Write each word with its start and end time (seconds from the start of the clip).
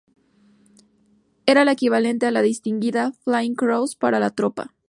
Era 1.45 1.63
la 1.63 1.73
equivalente 1.73 2.25
a 2.25 2.31
la 2.31 2.41
Distinguida 2.41 3.11
Flying 3.23 3.53
Cross 3.53 3.95
para 3.97 4.17
la 4.19 4.31
tropa. 4.31 4.73